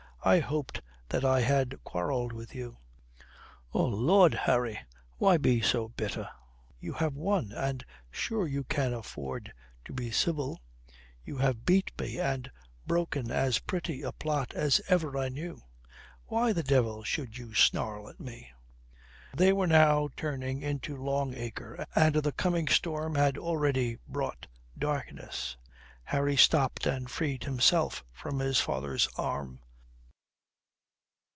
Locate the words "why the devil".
16.27-17.01